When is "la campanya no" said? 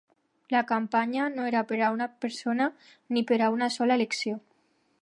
0.53-1.45